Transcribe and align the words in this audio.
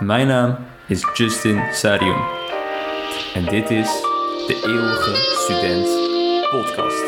Mijn 0.00 0.26
naam 0.26 0.56
is 0.86 1.06
Justin 1.14 1.62
Sarion 1.72 2.20
en 3.34 3.44
dit 3.44 3.70
is 3.70 3.86
de 4.46 4.62
Eeuwige 4.66 5.14
Student 5.14 5.88
Podcast. 6.50 7.04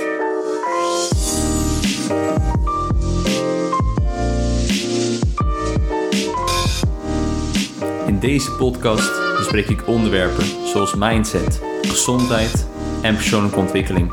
In 8.07 8.19
deze 8.19 8.51
podcast 8.51 9.37
bespreek 9.37 9.69
ik 9.69 9.87
onderwerpen 9.87 10.45
zoals 10.67 10.95
mindset, 10.95 11.63
gezondheid 11.83 12.67
en 13.03 13.15
persoonlijke 13.15 13.59
ontwikkeling. 13.59 14.13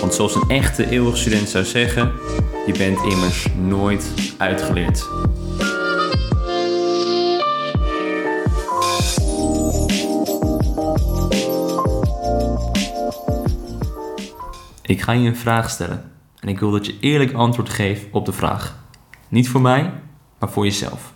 Want 0.00 0.14
zoals 0.14 0.34
een 0.34 0.48
echte 0.48 0.90
eeuwige 0.90 1.16
student 1.16 1.48
zou 1.48 1.64
zeggen, 1.64 2.12
je 2.66 2.74
bent 2.78 2.98
immers 3.12 3.46
nooit 3.56 4.12
uitgeleerd. 4.38 5.08
Ik 14.88 15.00
ga 15.00 15.12
je 15.12 15.28
een 15.28 15.36
vraag 15.36 15.70
stellen 15.70 16.10
en 16.40 16.48
ik 16.48 16.58
wil 16.58 16.70
dat 16.70 16.86
je 16.86 16.96
eerlijk 17.00 17.32
antwoord 17.32 17.68
geeft 17.68 18.06
op 18.10 18.26
de 18.26 18.32
vraag. 18.32 18.78
Niet 19.28 19.48
voor 19.48 19.60
mij, 19.60 19.92
maar 20.38 20.50
voor 20.50 20.64
jezelf. 20.64 21.14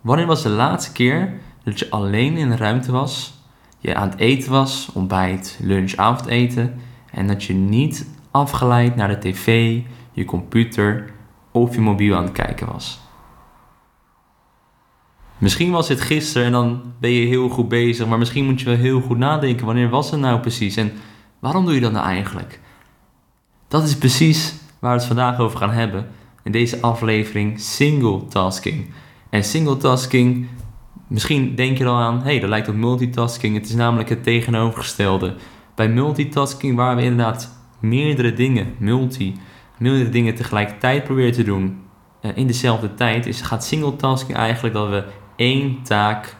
Wanneer 0.00 0.26
was 0.26 0.42
de 0.42 0.48
laatste 0.48 0.92
keer 0.92 1.40
dat 1.64 1.78
je 1.78 1.90
alleen 1.90 2.36
in 2.36 2.50
een 2.50 2.56
ruimte 2.56 2.92
was, 2.92 3.34
je 3.78 3.94
aan 3.94 4.08
het 4.08 4.18
eten 4.18 4.50
was, 4.50 4.90
ontbijt, 4.94 5.58
lunch, 5.62 5.94
avondeten 5.94 6.80
en 7.10 7.26
dat 7.26 7.44
je 7.44 7.54
niet 7.54 8.08
afgeleid 8.30 8.96
naar 8.96 9.08
de 9.08 9.18
tv, 9.18 9.80
je 10.12 10.24
computer 10.24 11.12
of 11.50 11.74
je 11.74 11.80
mobiel 11.80 12.16
aan 12.16 12.24
het 12.24 12.32
kijken 12.32 12.72
was? 12.72 13.00
Misschien 15.38 15.70
was 15.70 15.88
het 15.88 16.00
gisteren 16.00 16.46
en 16.46 16.52
dan 16.52 16.82
ben 17.00 17.10
je 17.10 17.26
heel 17.26 17.48
goed 17.48 17.68
bezig, 17.68 18.06
maar 18.06 18.18
misschien 18.18 18.44
moet 18.44 18.60
je 18.60 18.66
wel 18.66 18.76
heel 18.76 19.00
goed 19.00 19.18
nadenken 19.18 19.66
wanneer 19.66 19.88
was 19.88 20.10
het 20.10 20.20
nou 20.20 20.40
precies 20.40 20.76
en 20.76 20.92
waarom 21.42 21.64
doe 21.64 21.74
je 21.74 21.80
dat 21.80 21.92
nou 21.92 22.06
eigenlijk? 22.06 22.60
Dat 23.68 23.82
is 23.82 23.96
precies 23.96 24.54
waar 24.78 24.92
we 24.92 24.98
het 24.98 25.06
vandaag 25.06 25.38
over 25.38 25.58
gaan 25.58 25.70
hebben 25.70 26.06
in 26.42 26.52
deze 26.52 26.80
aflevering 26.80 27.60
single 27.60 28.26
tasking. 28.26 28.90
En 29.30 29.44
single 29.44 29.76
tasking, 29.76 30.46
misschien 31.06 31.54
denk 31.54 31.78
je 31.78 31.86
al 31.86 31.96
aan, 31.96 32.22
hey, 32.22 32.40
dat 32.40 32.48
lijkt 32.48 32.68
op 32.68 32.74
multitasking. 32.74 33.54
Het 33.54 33.68
is 33.68 33.74
namelijk 33.74 34.08
het 34.08 34.22
tegenovergestelde. 34.22 35.34
Bij 35.74 35.88
multitasking, 35.88 36.76
waar 36.76 36.96
we 36.96 37.02
inderdaad 37.02 37.52
meerdere 37.78 38.32
dingen, 38.32 38.74
multi, 38.78 39.36
meerdere 39.78 40.10
dingen 40.10 40.34
tegelijkertijd 40.34 41.04
proberen 41.04 41.32
te 41.32 41.44
doen 41.44 41.82
eh, 42.20 42.30
in 42.34 42.46
dezelfde 42.46 42.94
tijd, 42.94 43.26
is, 43.26 43.40
gaat 43.40 43.64
single 43.64 43.96
tasking 43.96 44.38
eigenlijk 44.38 44.74
dat 44.74 44.88
we 44.88 45.04
één 45.36 45.82
taak 45.82 46.36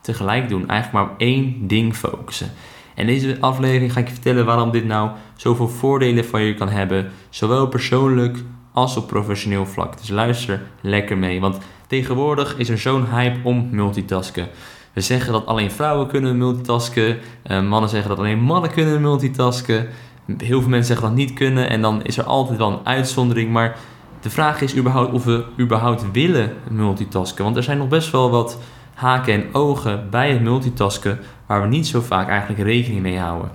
tegelijk 0.00 0.48
doen. 0.48 0.68
Eigenlijk 0.68 1.04
maar 1.04 1.14
op 1.14 1.20
één 1.20 1.66
ding 1.66 1.96
focussen. 1.96 2.50
En 2.94 3.06
deze 3.06 3.36
aflevering 3.40 3.92
ga 3.92 4.00
ik 4.00 4.06
je 4.06 4.12
vertellen 4.12 4.44
waarom 4.44 4.70
dit 4.70 4.84
nou 4.84 5.10
zoveel 5.36 5.68
voordelen 5.68 6.24
voor 6.24 6.40
je 6.40 6.54
kan 6.54 6.68
hebben, 6.68 7.10
zowel 7.30 7.66
persoonlijk 7.66 8.38
als 8.72 8.96
op 8.96 9.06
professioneel 9.06 9.66
vlak. 9.66 9.98
Dus 9.98 10.08
luister 10.08 10.62
lekker 10.80 11.18
mee, 11.18 11.40
want 11.40 11.58
tegenwoordig 11.86 12.56
is 12.56 12.68
er 12.68 12.78
zo'n 12.78 13.06
hype 13.10 13.38
om 13.42 13.68
multitasken. 13.70 14.48
We 14.92 15.00
zeggen 15.00 15.32
dat 15.32 15.46
alleen 15.46 15.70
vrouwen 15.70 16.06
kunnen 16.06 16.38
multitasken, 16.38 17.18
uh, 17.46 17.62
mannen 17.62 17.90
zeggen 17.90 18.08
dat 18.08 18.18
alleen 18.18 18.40
mannen 18.40 18.70
kunnen 18.70 19.00
multitasken. 19.00 19.88
Heel 20.36 20.60
veel 20.60 20.70
mensen 20.70 20.86
zeggen 20.86 21.06
dat 21.06 21.16
niet 21.16 21.32
kunnen 21.32 21.70
en 21.70 21.82
dan 21.82 22.02
is 22.02 22.18
er 22.18 22.24
altijd 22.24 22.58
wel 22.58 22.70
een 22.72 22.86
uitzondering, 22.86 23.52
maar 23.52 23.76
de 24.20 24.30
vraag 24.30 24.60
is 24.60 24.76
überhaupt 24.76 25.12
of 25.12 25.24
we 25.24 25.44
überhaupt 25.58 26.10
willen 26.12 26.52
multitasken. 26.70 27.44
Want 27.44 27.56
er 27.56 27.62
zijn 27.62 27.78
nog 27.78 27.88
best 27.88 28.10
wel 28.10 28.30
wat 28.30 28.58
haken 28.94 29.34
en 29.34 29.54
ogen 29.54 30.10
bij 30.10 30.30
het 30.30 30.40
multitasken 30.40 31.18
waar 31.46 31.62
we 31.62 31.68
niet 31.68 31.86
zo 31.86 32.00
vaak 32.00 32.28
eigenlijk 32.28 32.62
rekening 32.62 33.02
mee 33.02 33.18
houden. 33.18 33.50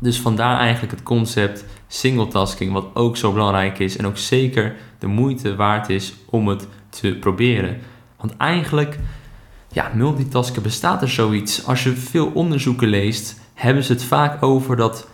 Dus 0.00 0.20
vandaar 0.20 0.58
eigenlijk 0.58 0.92
het 0.92 1.02
concept 1.02 1.64
singletasking, 1.86 2.72
wat 2.72 2.86
ook 2.94 3.16
zo 3.16 3.32
belangrijk 3.32 3.78
is 3.78 3.96
en 3.96 4.06
ook 4.06 4.16
zeker 4.16 4.76
de 4.98 5.06
moeite 5.06 5.56
waard 5.56 5.88
is 5.88 6.14
om 6.30 6.48
het 6.48 6.68
te 6.88 7.16
proberen. 7.20 7.78
Want 8.18 8.36
eigenlijk, 8.36 8.98
ja, 9.72 9.90
multitasken 9.94 10.62
bestaat 10.62 11.02
er 11.02 11.08
zoiets. 11.08 11.66
Als 11.66 11.82
je 11.82 11.92
veel 11.92 12.30
onderzoeken 12.34 12.88
leest, 12.88 13.40
hebben 13.54 13.84
ze 13.84 13.92
het 13.92 14.04
vaak 14.04 14.42
over 14.42 14.76
dat 14.76 15.08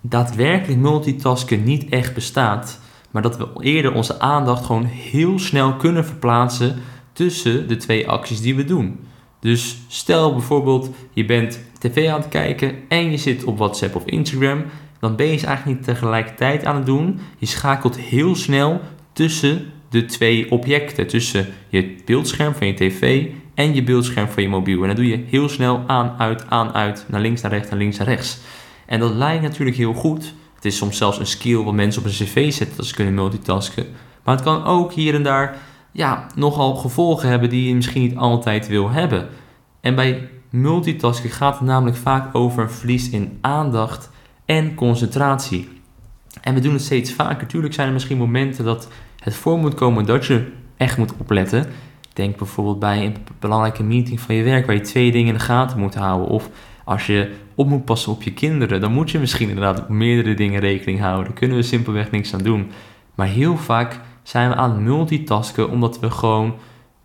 daadwerkelijk 0.00 0.80
multitasken 0.80 1.64
niet 1.64 1.88
echt 1.88 2.14
bestaat, 2.14 2.80
maar 3.10 3.22
dat 3.22 3.36
we 3.36 3.48
eerder 3.60 3.92
onze 3.92 4.20
aandacht 4.20 4.64
gewoon 4.64 4.84
heel 4.84 5.38
snel 5.38 5.76
kunnen 5.76 6.04
verplaatsen 6.04 6.76
tussen 7.20 7.68
de 7.68 7.76
twee 7.76 8.08
acties 8.08 8.40
die 8.40 8.54
we 8.54 8.64
doen. 8.64 8.98
Dus 9.40 9.78
stel 9.88 10.32
bijvoorbeeld 10.32 10.90
je 11.12 11.24
bent 11.24 11.60
tv 11.78 12.08
aan 12.08 12.20
het 12.20 12.28
kijken 12.28 12.74
en 12.88 13.10
je 13.10 13.16
zit 13.16 13.44
op 13.44 13.58
WhatsApp 13.58 13.94
of 13.94 14.04
Instagram, 14.04 14.64
dan 15.00 15.16
ben 15.16 15.26
je 15.26 15.36
ze 15.36 15.46
eigenlijk 15.46 15.76
niet 15.76 15.86
tegelijkertijd 15.86 16.64
aan 16.64 16.76
het 16.76 16.86
doen. 16.86 17.20
Je 17.38 17.46
schakelt 17.46 17.98
heel 17.98 18.34
snel 18.34 18.80
tussen 19.12 19.64
de 19.90 20.04
twee 20.04 20.50
objecten, 20.50 21.06
tussen 21.06 21.46
je 21.68 21.94
beeldscherm 22.04 22.54
van 22.54 22.66
je 22.66 22.74
tv 22.74 23.26
en 23.54 23.74
je 23.74 23.82
beeldscherm 23.82 24.28
van 24.28 24.42
je 24.42 24.48
mobiel. 24.48 24.82
En 24.82 24.88
dat 24.88 24.96
doe 24.96 25.08
je 25.08 25.24
heel 25.28 25.48
snel 25.48 25.82
aan, 25.86 26.14
uit, 26.18 26.44
aan, 26.48 26.72
uit, 26.74 27.04
naar 27.08 27.20
links, 27.20 27.40
naar 27.40 27.50
rechts, 27.50 27.70
naar 27.70 27.78
links, 27.78 27.98
naar 27.98 28.08
rechts. 28.08 28.38
En 28.86 29.00
dat 29.00 29.14
lijkt 29.14 29.42
natuurlijk 29.42 29.76
heel 29.76 29.94
goed. 29.94 30.34
Het 30.54 30.64
is 30.64 30.76
soms 30.76 30.96
zelfs 30.96 31.18
een 31.18 31.26
skill 31.26 31.56
wat 31.56 31.74
mensen 31.74 32.02
op 32.02 32.08
een 32.08 32.14
cv 32.14 32.52
zetten 32.52 32.76
dat 32.76 32.86
ze 32.86 32.94
kunnen 32.94 33.14
multitasken. 33.14 33.86
Maar 34.24 34.34
het 34.34 34.44
kan 34.44 34.64
ook 34.64 34.92
hier 34.92 35.14
en 35.14 35.22
daar 35.22 35.56
ja, 35.92 36.26
nogal 36.34 36.74
gevolgen 36.74 37.28
hebben 37.28 37.48
die 37.48 37.68
je 37.68 37.74
misschien 37.74 38.02
niet 38.02 38.16
altijd 38.16 38.68
wil 38.68 38.90
hebben. 38.90 39.28
En 39.80 39.94
bij 39.94 40.28
multitasken 40.50 41.30
gaat 41.30 41.58
het 41.58 41.68
namelijk 41.68 41.96
vaak 41.96 42.34
over 42.34 42.70
verlies 42.70 43.10
in 43.10 43.38
aandacht 43.40 44.10
en 44.44 44.74
concentratie. 44.74 45.68
En 46.40 46.54
we 46.54 46.60
doen 46.60 46.72
het 46.72 46.82
steeds 46.82 47.12
vaker. 47.12 47.46
Tuurlijk 47.46 47.74
zijn 47.74 47.86
er 47.86 47.92
misschien 47.92 48.18
momenten 48.18 48.64
dat 48.64 48.88
het 49.22 49.34
voor 49.34 49.58
moet 49.58 49.74
komen 49.74 50.06
dat 50.06 50.26
je 50.26 50.52
echt 50.76 50.98
moet 50.98 51.12
opletten. 51.16 51.66
Denk 52.12 52.36
bijvoorbeeld 52.36 52.78
bij 52.78 53.04
een 53.04 53.16
belangrijke 53.38 53.82
meeting 53.82 54.20
van 54.20 54.34
je 54.34 54.42
werk 54.42 54.66
waar 54.66 54.74
je 54.74 54.80
twee 54.80 55.12
dingen 55.12 55.28
in 55.28 55.34
de 55.34 55.40
gaten 55.44 55.78
moet 55.78 55.94
houden. 55.94 56.28
Of 56.28 56.48
als 56.84 57.06
je 57.06 57.34
op 57.54 57.68
moet 57.68 57.84
passen 57.84 58.12
op 58.12 58.22
je 58.22 58.32
kinderen, 58.32 58.80
dan 58.80 58.92
moet 58.92 59.10
je 59.10 59.18
misschien 59.18 59.48
inderdaad 59.48 59.80
op 59.80 59.88
meerdere 59.88 60.34
dingen 60.34 60.60
rekening 60.60 61.00
houden. 61.00 61.24
Daar 61.24 61.34
kunnen 61.34 61.56
we 61.56 61.62
simpelweg 61.62 62.10
niks 62.10 62.34
aan 62.34 62.42
doen. 62.42 62.70
Maar 63.14 63.26
heel 63.26 63.56
vaak 63.56 64.00
zijn 64.22 64.48
we 64.48 64.54
aan 64.54 64.82
multitasken 64.82 65.70
omdat 65.70 65.98
we 65.98 66.10
gewoon 66.10 66.54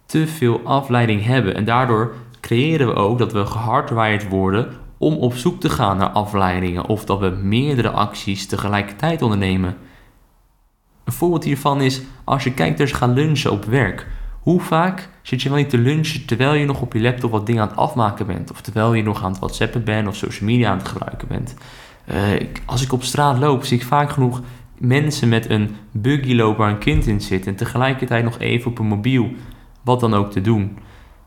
te 0.05 0.27
veel 0.27 0.61
afleiding 0.63 1.25
hebben. 1.25 1.55
En 1.55 1.65
daardoor 1.65 2.13
creëren 2.41 2.87
we 2.87 2.93
ook 2.93 3.17
dat 3.17 3.31
we 3.31 3.45
gehardwired 3.45 4.27
worden 4.27 4.67
om 4.97 5.13
op 5.15 5.33
zoek 5.33 5.59
te 5.59 5.69
gaan 5.69 5.97
naar 5.97 6.09
afleidingen 6.09 6.85
of 6.85 7.05
dat 7.05 7.19
we 7.19 7.29
meerdere 7.29 7.89
acties 7.89 8.47
tegelijkertijd 8.47 9.21
ondernemen. 9.21 9.77
Een 11.03 11.13
voorbeeld 11.13 11.43
hiervan 11.43 11.81
is 11.81 12.01
als 12.23 12.43
je 12.43 12.53
kijkt 12.53 12.77
dus 12.77 12.91
gaan 12.91 13.13
lunchen 13.13 13.51
op 13.51 13.65
werk. 13.65 14.07
Hoe 14.41 14.61
vaak 14.61 15.09
zit 15.21 15.41
je 15.41 15.49
wel 15.49 15.57
niet 15.57 15.69
te 15.69 15.77
lunchen 15.77 16.25
terwijl 16.25 16.53
je 16.53 16.65
nog 16.65 16.81
op 16.81 16.93
je 16.93 17.01
laptop 17.01 17.31
wat 17.31 17.45
dingen 17.45 17.61
aan 17.61 17.67
het 17.67 17.77
afmaken 17.77 18.25
bent? 18.25 18.51
Of 18.51 18.61
terwijl 18.61 18.93
je 18.93 19.03
nog 19.03 19.23
aan 19.23 19.31
het 19.31 19.39
whatsappen 19.39 19.83
bent 19.83 20.07
of 20.07 20.15
social 20.15 20.49
media 20.49 20.71
aan 20.71 20.77
het 20.77 20.87
gebruiken 20.87 21.27
bent? 21.27 21.55
Uh, 22.11 22.47
als 22.65 22.83
ik 22.83 22.91
op 22.91 23.03
straat 23.03 23.37
loop, 23.37 23.63
zie 23.63 23.77
ik 23.77 23.85
vaak 23.85 24.09
genoeg 24.09 24.41
mensen 24.77 25.29
met 25.29 25.49
een 25.49 25.69
buggy 25.91 26.35
lopen 26.35 26.59
waar 26.59 26.69
een 26.69 26.77
kind 26.77 27.07
in 27.07 27.21
zit 27.21 27.47
en 27.47 27.55
tegelijkertijd 27.55 28.23
nog 28.23 28.39
even 28.39 28.71
op 28.71 28.79
een 28.79 28.85
mobiel, 28.85 29.29
wat 29.83 29.99
dan 29.99 30.13
ook 30.13 30.31
te 30.31 30.41
doen. 30.41 30.77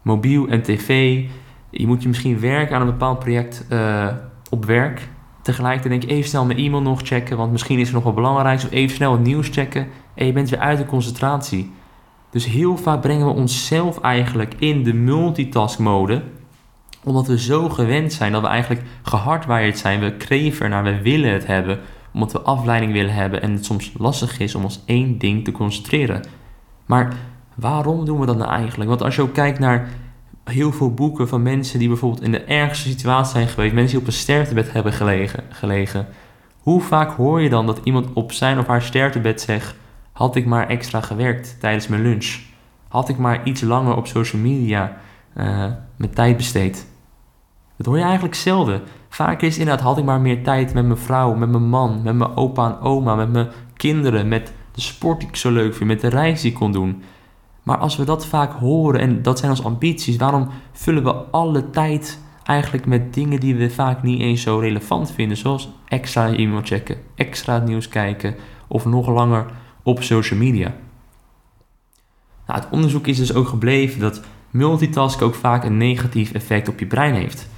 Mobiel 0.03 0.49
en 0.49 0.63
tv, 0.63 1.23
je 1.71 1.87
moet 1.87 2.03
je 2.03 2.09
misschien 2.09 2.41
werken 2.41 2.75
aan 2.75 2.81
een 2.81 2.91
bepaald 2.91 3.19
project 3.19 3.67
uh, 3.73 4.07
op 4.51 4.65
werk. 4.65 5.09
Tegelijkertijd 5.43 6.01
denk 6.01 6.11
je 6.11 6.17
even 6.17 6.29
snel 6.29 6.45
mijn 6.45 6.59
e-mail 6.59 6.83
nog 6.83 7.01
checken, 7.03 7.37
want 7.37 7.53
misschien 7.53 7.79
is 7.79 7.89
er 7.89 7.95
nog 7.95 8.03
wat 8.03 8.15
belangrijks. 8.15 8.65
Of 8.65 8.71
even 8.71 8.97
snel 8.97 9.13
het 9.13 9.23
nieuws 9.23 9.49
checken 9.49 9.87
en 10.15 10.27
je 10.27 10.33
bent 10.33 10.49
weer 10.49 10.59
uit 10.59 10.79
de 10.79 10.87
concentratie. 10.87 11.73
Dus 12.31 12.47
heel 12.47 12.77
vaak 12.77 13.01
brengen 13.01 13.27
we 13.27 13.33
onszelf 13.33 14.01
eigenlijk 14.01 14.55
in 14.59 14.83
de 14.83 14.95
multitask 14.95 15.79
mode 15.79 16.23
omdat 17.05 17.27
we 17.27 17.39
zo 17.39 17.69
gewend 17.69 18.13
zijn 18.13 18.33
dat 18.33 18.43
we 18.43 18.49
eigenlijk 18.49 18.83
gehardwired 19.03 19.79
zijn. 19.79 20.01
We 20.01 20.17
kreven 20.17 20.65
ernaar, 20.65 20.85
we 20.85 21.03
willen 21.03 21.33
het 21.33 21.47
hebben 21.47 21.81
omdat 22.13 22.33
we 22.33 22.41
afleiding 22.41 22.93
willen 22.93 23.15
hebben 23.15 23.43
en 23.43 23.53
het 23.53 23.65
soms 23.65 23.93
lastig 23.99 24.39
is 24.39 24.55
om 24.55 24.65
ons 24.65 24.83
één 24.85 25.19
ding 25.19 25.45
te 25.45 25.53
concentreren. 25.53 26.25
Maar 26.87 27.17
waarom 27.55 28.05
doen 28.05 28.21
we 28.21 28.27
dat 28.27 28.37
nou 28.37 28.51
eigenlijk? 28.51 28.89
Want 28.89 29.03
als 29.03 29.17
je 29.17 29.23
ook 29.23 29.35
kijkt 29.35 29.59
naar 29.59 29.89
heel 30.45 30.73
veel 30.73 30.95
boeken 30.95 31.29
van 31.29 31.43
mensen 31.43 31.79
die 31.79 31.89
bijvoorbeeld 31.89 32.23
in 32.23 32.33
de 32.33 32.45
ergste 32.45 32.89
situatie 32.89 33.33
zijn 33.33 33.49
geweest, 33.49 33.75
mensen 33.75 33.93
die 33.93 34.01
op 34.01 34.07
een 34.07 34.19
sterftebed 34.19 34.73
hebben 34.73 34.93
gelegen, 34.93 35.45
gelegen 35.49 36.09
hoe 36.69 36.81
vaak 36.81 37.11
hoor 37.11 37.41
je 37.41 37.49
dan 37.49 37.67
dat 37.67 37.81
iemand 37.85 38.13
op 38.13 38.33
zijn 38.33 38.59
of 38.59 38.67
haar 38.67 38.83
sterftebed 38.83 39.41
zegt: 39.41 39.75
Had 40.13 40.37
ik 40.37 40.47
maar 40.47 40.69
extra 40.69 41.01
gewerkt 41.01 41.57
tijdens 41.61 41.89
mijn 41.89 42.03
lunch? 42.03 42.41
Had 42.89 43.09
ik 43.09 43.19
maar 43.19 43.45
iets 43.45 43.61
langer 43.61 43.97
op 43.97 44.07
social 44.07 44.43
media 44.43 44.97
uh, 45.37 45.45
mijn 45.97 46.13
tijd 46.15 46.37
besteed? 46.37 46.87
Dat 47.79 47.87
hoor 47.87 47.97
je 47.97 48.03
eigenlijk 48.03 48.35
zelden. 48.35 48.83
Vaak 49.09 49.43
is 49.43 49.59
inderdaad, 49.59 49.85
had 49.85 49.99
ik 49.99 50.05
maar 50.05 50.21
meer 50.21 50.43
tijd 50.43 50.75
met 50.75 50.85
mijn 50.85 50.99
vrouw, 50.99 51.35
met 51.35 51.49
mijn 51.49 51.69
man, 51.69 52.03
met 52.03 52.15
mijn 52.15 52.37
opa 52.37 52.67
en 52.67 52.81
oma, 52.81 53.15
met 53.15 53.33
mijn 53.33 53.49
kinderen, 53.77 54.29
met 54.29 54.53
de 54.73 54.81
sport 54.81 55.19
die 55.19 55.29
ik 55.29 55.37
zo 55.37 55.51
leuk 55.51 55.75
vind, 55.75 55.89
met 55.89 56.01
de 56.01 56.09
reis 56.09 56.41
die 56.41 56.51
ik 56.51 56.57
kon 56.57 56.73
doen. 56.73 57.03
Maar 57.63 57.79
als 57.79 57.97
we 57.97 58.05
dat 58.05 58.27
vaak 58.27 58.53
horen 58.53 59.01
en 59.01 59.23
dat 59.23 59.39
zijn 59.39 59.51
onze 59.51 59.63
ambities, 59.63 60.17
waarom 60.17 60.49
vullen 60.73 61.05
we 61.05 61.13
alle 61.13 61.71
tijd 61.71 62.21
eigenlijk 62.45 62.87
met 62.87 63.15
dingen 63.15 63.41
die 63.41 63.55
we 63.55 63.71
vaak 63.71 64.03
niet 64.03 64.21
eens 64.21 64.43
zo 64.43 64.59
relevant 64.59 65.11
vinden, 65.11 65.37
zoals 65.37 65.69
extra 65.89 66.33
e-mail 66.33 66.63
checken, 66.65 66.97
extra 67.15 67.59
nieuws 67.59 67.89
kijken 67.89 68.35
of 68.69 68.85
nog 68.85 69.09
langer 69.09 69.47
op 69.83 70.03
social 70.03 70.39
media? 70.39 70.75
Nou, 72.47 72.61
het 72.61 72.69
onderzoek 72.71 73.07
is 73.07 73.17
dus 73.17 73.35
ook 73.35 73.49
gebleven 73.49 74.01
dat 74.01 74.23
multitasken 74.51 75.27
ook 75.27 75.35
vaak 75.35 75.65
een 75.65 75.77
negatief 75.77 76.33
effect 76.33 76.69
op 76.69 76.79
je 76.79 76.87
brein 76.87 77.15
heeft. 77.15 77.49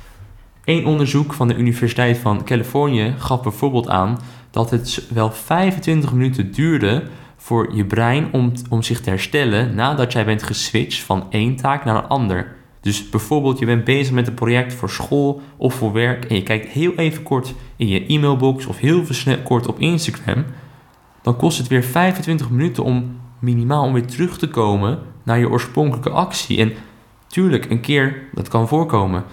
Een 0.70 0.86
onderzoek 0.86 1.32
van 1.32 1.48
de 1.48 1.56
Universiteit 1.56 2.18
van 2.18 2.44
Californië 2.44 3.14
gaf 3.18 3.42
bijvoorbeeld 3.42 3.88
aan 3.88 4.18
dat 4.50 4.70
het 4.70 5.06
wel 5.12 5.30
25 5.30 6.12
minuten 6.12 6.52
duurde 6.52 7.02
voor 7.36 7.74
je 7.74 7.84
brein 7.84 8.28
om, 8.32 8.52
om 8.68 8.82
zich 8.82 9.00
te 9.00 9.10
herstellen 9.10 9.74
nadat 9.74 10.12
jij 10.12 10.24
bent 10.24 10.42
geswitcht 10.42 11.00
van 11.00 11.26
één 11.30 11.56
taak 11.56 11.84
naar 11.84 11.96
een 11.96 12.08
ander. 12.08 12.56
Dus 12.80 13.08
bijvoorbeeld 13.08 13.58
je 13.58 13.66
bent 13.66 13.84
bezig 13.84 14.12
met 14.12 14.26
een 14.26 14.34
project 14.34 14.74
voor 14.74 14.90
school 14.90 15.40
of 15.56 15.74
voor 15.74 15.92
werk 15.92 16.24
en 16.24 16.34
je 16.34 16.42
kijkt 16.42 16.68
heel 16.68 16.94
even 16.94 17.22
kort 17.22 17.54
in 17.76 17.88
je 17.88 18.06
e-mailbox 18.06 18.66
of 18.66 18.78
heel 18.78 19.04
snel 19.08 19.38
kort 19.38 19.66
op 19.66 19.78
Instagram, 19.78 20.44
dan 21.22 21.36
kost 21.36 21.58
het 21.58 21.68
weer 21.68 21.84
25 21.84 22.50
minuten 22.50 22.84
om 22.84 23.16
minimaal 23.38 23.84
om 23.84 23.92
weer 23.92 24.06
terug 24.06 24.38
te 24.38 24.48
komen 24.48 24.98
naar 25.22 25.38
je 25.38 25.50
oorspronkelijke 25.50 26.10
actie. 26.10 26.58
En 26.58 26.72
tuurlijk, 27.26 27.70
een 27.70 27.80
keer, 27.80 28.22
dat 28.32 28.48
kan 28.48 28.68
voorkomen. 28.68 29.24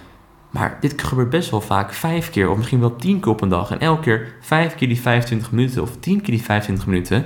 Maar 0.58 0.78
dit 0.80 1.04
gebeurt 1.04 1.30
best 1.30 1.50
wel 1.50 1.62
vaak 1.62 1.94
vijf 1.94 2.30
keer 2.30 2.50
of 2.50 2.58
misschien 2.58 2.80
wel 2.80 2.96
tien 2.96 3.20
keer 3.20 3.32
op 3.32 3.42
een 3.42 3.50
dag. 3.50 3.72
En 3.72 3.80
elke 3.80 4.02
keer 4.02 4.36
vijf 4.42 4.76
keer 4.76 4.88
die 4.88 5.02
25 5.02 5.52
minuten 5.52 5.82
of 5.82 5.98
tien 6.00 6.22
keer 6.22 6.34
die 6.34 6.44
25 6.44 6.88
minuten. 6.88 7.26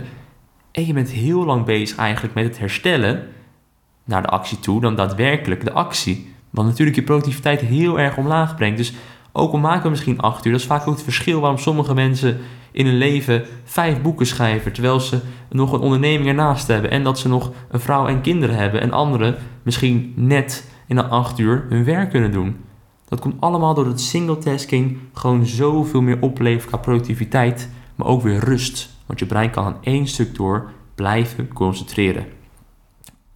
En 0.72 0.86
je 0.86 0.94
bent 0.94 1.10
heel 1.10 1.46
lang 1.46 1.66
bezig 1.66 1.98
eigenlijk 1.98 2.34
met 2.34 2.44
het 2.44 2.60
herstellen 2.60 3.28
naar 4.04 4.22
de 4.22 4.28
actie 4.28 4.60
toe 4.60 4.82
dan 4.82 4.96
daadwerkelijk 4.96 5.64
de 5.64 5.72
actie. 5.72 6.34
Wat 6.50 6.66
natuurlijk 6.66 6.98
je 6.98 7.04
productiviteit 7.04 7.62
heel 7.62 8.00
erg 8.00 8.18
omlaag 8.18 8.56
brengt. 8.56 8.78
Dus 8.78 8.94
ook 9.32 9.52
al 9.52 9.60
maken 9.60 9.84
we 9.84 9.90
misschien 9.90 10.20
acht 10.20 10.46
uur, 10.46 10.52
dat 10.52 10.62
is 10.62 10.68
vaak 10.68 10.88
ook 10.88 10.94
het 10.94 11.04
verschil 11.04 11.40
waarom 11.40 11.60
sommige 11.60 11.94
mensen 11.94 12.38
in 12.72 12.86
hun 12.86 12.98
leven 12.98 13.46
vijf 13.64 14.02
boeken 14.02 14.26
schrijven, 14.26 14.74
terwijl 14.74 15.00
ze 15.00 15.20
nog 15.50 15.72
een 15.72 15.80
onderneming 15.80 16.28
ernaast 16.28 16.68
hebben 16.68 16.92
en 16.92 17.04
dat 17.04 17.20
ze 17.20 17.28
nog 17.28 17.52
een 17.70 17.80
vrouw 17.80 18.08
en 18.08 18.22
kinderen 18.22 18.56
hebben 18.56 18.82
en 18.82 18.92
anderen 18.92 19.36
misschien 19.64 20.14
net 20.16 20.72
in 20.88 20.98
een 20.98 21.10
acht 21.10 21.40
uur 21.40 21.66
hun 21.70 21.84
werk 21.84 22.10
kunnen 22.10 22.32
doen. 22.32 22.70
Dat 23.12 23.20
komt 23.20 23.42
allemaal 23.42 23.74
door 23.74 23.86
dat 23.86 24.02
singletasking 24.02 24.98
gewoon 25.14 25.46
zoveel 25.46 26.02
meer 26.02 26.18
oplevert 26.22 26.66
qua 26.66 26.78
productiviteit, 26.78 27.70
maar 27.96 28.08
ook 28.08 28.22
weer 28.22 28.40
rust. 28.40 28.90
Want 29.06 29.20
je 29.20 29.26
brein 29.26 29.50
kan 29.50 29.66
aan 29.66 29.78
één 29.82 30.08
stuk 30.08 30.36
door 30.36 30.72
blijven 30.96 31.54
concentreren. 31.54 32.26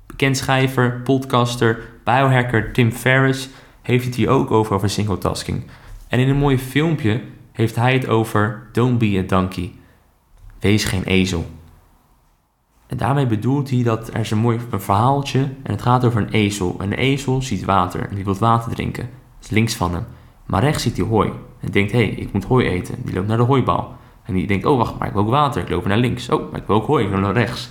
Bekend 0.06 0.38
schrijver, 0.38 1.02
podcaster, 1.04 1.80
biohacker 2.04 2.74
Tim 2.74 2.92
Ferriss 2.92 3.50
heeft 3.82 4.06
het 4.06 4.16
hier 4.16 4.30
ook 4.30 4.52
over, 4.52 4.76
over 4.76 4.90
singletasking. 4.90 5.64
En 6.08 6.20
in 6.20 6.30
een 6.30 6.38
mooi 6.38 6.58
filmpje 6.58 7.22
heeft 7.52 7.76
hij 7.76 7.94
het 7.94 8.08
over 8.08 8.68
Don't 8.72 8.98
be 8.98 9.18
a 9.24 9.28
donkey. 9.28 9.74
Wees 10.60 10.84
geen 10.84 11.04
ezel. 11.04 11.46
En 12.88 12.98
daarmee 12.98 13.28
bedoelt 13.28 13.70
hij 13.70 13.84
dat 13.84 14.08
er 14.08 14.20
is 14.20 14.32
een 14.32 14.38
mooi 14.38 14.60
een 14.72 14.82
verhaaltje 14.82 15.40
en 15.40 15.72
het 15.72 15.82
gaat 15.82 16.06
over 16.06 16.22
een 16.22 16.30
ezel. 16.30 16.76
En 16.80 16.90
de 16.90 16.96
ezel 16.96 17.42
ziet 17.42 17.66
water 17.66 18.10
en 18.10 18.16
die 18.16 18.24
wil 18.24 18.36
water 18.36 18.76
drinken. 18.76 19.24
Links 19.50 19.76
van 19.76 19.94
hem. 19.94 20.06
Maar 20.46 20.64
rechts 20.64 20.84
ziet 20.84 20.98
hij 20.98 21.06
hooi. 21.06 21.32
En 21.60 21.72
denkt, 21.72 21.92
hé, 21.92 21.98
hey, 21.98 22.10
ik 22.10 22.34
moet 22.34 22.44
hooi 22.44 22.68
eten. 22.68 22.96
Die 23.04 23.14
loopt 23.14 23.28
naar 23.28 23.38
de 23.38 23.44
hooibal. 23.44 23.94
En 24.24 24.34
die 24.34 24.48
denkt, 24.48 24.66
oh 24.66 24.78
wacht, 24.78 24.98
maar 25.00 25.08
ik 25.08 25.14
wil 25.14 25.24
ook 25.24 25.30
water. 25.30 25.62
Ik 25.62 25.70
loop 25.70 25.86
naar 25.86 25.98
links. 25.98 26.30
Oh, 26.30 26.52
maar 26.52 26.60
ik 26.60 26.68
wil 26.68 26.76
ook 26.76 26.88
hooi. 26.88 27.04
Ik 27.04 27.10
wil 27.10 27.20
naar 27.20 27.34
rechts. 27.34 27.70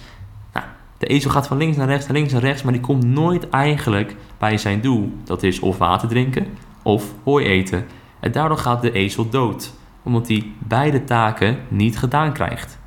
Nou, 0.52 0.66
de 0.98 1.06
ezel 1.06 1.30
gaat 1.30 1.46
van 1.46 1.56
links 1.56 1.76
naar 1.76 1.86
rechts, 1.86 2.08
links 2.08 2.32
naar 2.32 2.42
rechts. 2.42 2.62
Maar 2.62 2.72
die 2.72 2.82
komt 2.82 3.04
nooit 3.04 3.48
eigenlijk 3.48 4.16
bij 4.38 4.58
zijn 4.58 4.80
doel. 4.80 5.12
Dat 5.24 5.42
is 5.42 5.60
of 5.60 5.78
water 5.78 6.08
drinken 6.08 6.46
of 6.82 7.12
hooi 7.24 7.46
eten. 7.46 7.86
En 8.20 8.32
daardoor 8.32 8.58
gaat 8.58 8.82
de 8.82 8.92
ezel 8.92 9.28
dood, 9.28 9.72
omdat 10.02 10.28
hij 10.28 10.52
beide 10.58 11.04
taken 11.04 11.58
niet 11.68 11.98
gedaan 11.98 12.32
krijgt. 12.32 12.78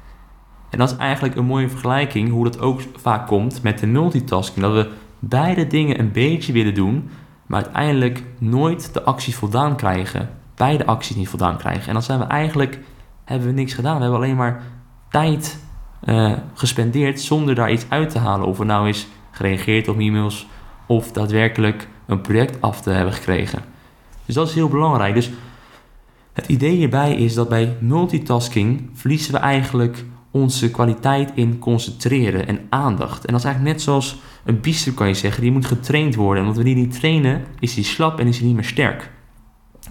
En 0.69 0.77
dat 0.77 0.91
is 0.91 0.97
eigenlijk 0.97 1.35
een 1.35 1.45
mooie 1.45 1.69
vergelijking 1.69 2.29
hoe 2.29 2.43
dat 2.43 2.59
ook 2.59 2.81
vaak 2.95 3.27
komt 3.27 3.63
met 3.63 3.79
de 3.79 3.87
multitasking. 3.87 4.65
Dat 4.65 4.73
we 4.73 4.91
beide 5.19 5.67
dingen 5.67 5.99
een 5.99 6.11
beetje 6.11 6.53
willen 6.53 6.73
doen, 6.73 7.09
maar 7.47 7.63
uiteindelijk 7.63 8.23
nooit 8.37 8.93
de 8.93 9.03
acties 9.03 9.35
voldaan 9.35 9.75
krijgen. 9.75 10.29
Beide 10.55 10.85
acties 10.85 11.15
niet 11.15 11.29
voldaan 11.29 11.57
krijgen. 11.57 11.87
En 11.87 11.93
dan 11.93 12.03
zijn 12.03 12.19
we 12.19 12.25
eigenlijk, 12.25 12.79
hebben 13.23 13.47
we 13.47 13.53
niks 13.53 13.73
gedaan. 13.73 13.95
We 13.95 14.01
hebben 14.01 14.19
alleen 14.19 14.35
maar 14.35 14.63
tijd 15.09 15.59
uh, 16.05 16.33
gespendeerd 16.53 17.21
zonder 17.21 17.55
daar 17.55 17.71
iets 17.71 17.85
uit 17.89 18.09
te 18.09 18.19
halen. 18.19 18.47
Of 18.47 18.57
we 18.57 18.65
nou 18.65 18.87
eens 18.87 19.07
gereageerd 19.31 19.87
op 19.87 19.99
e-mails 19.99 20.47
of 20.85 21.11
daadwerkelijk 21.11 21.87
een 22.05 22.21
project 22.21 22.61
af 22.61 22.81
te 22.81 22.89
hebben 22.89 23.13
gekregen. 23.13 23.61
Dus 24.25 24.35
dat 24.35 24.47
is 24.47 24.53
heel 24.53 24.69
belangrijk. 24.69 25.13
Dus 25.13 25.31
het 26.33 26.47
idee 26.47 26.75
hierbij 26.75 27.15
is 27.15 27.33
dat 27.33 27.49
bij 27.49 27.77
multitasking 27.79 28.89
verliezen 28.93 29.33
we 29.33 29.39
eigenlijk 29.39 30.05
onze 30.41 30.71
kwaliteit 30.71 31.31
in 31.35 31.59
concentreren 31.59 32.47
en 32.47 32.59
aandacht. 32.69 33.25
En 33.25 33.31
dat 33.31 33.39
is 33.39 33.45
eigenlijk 33.45 33.75
net 33.75 33.83
zoals 33.83 34.17
een 34.45 34.59
biester 34.59 34.93
kan 34.93 35.07
je 35.07 35.13
zeggen, 35.13 35.41
die 35.41 35.51
moet 35.51 35.65
getraind 35.65 36.15
worden. 36.15 36.43
En 36.43 36.49
omdat 36.49 36.63
we 36.63 36.69
die 36.69 36.75
niet 36.75 36.99
trainen, 36.99 37.45
is 37.59 37.73
die 37.73 37.83
slap 37.83 38.19
en 38.19 38.27
is 38.27 38.37
hij 38.37 38.45
niet 38.45 38.55
meer 38.55 38.63
sterk. 38.63 39.11